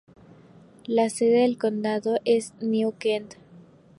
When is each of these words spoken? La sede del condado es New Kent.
La 0.87 1.11
sede 1.11 1.41
del 1.41 1.59
condado 1.59 2.15
es 2.25 2.55
New 2.59 2.93
Kent. 2.97 3.35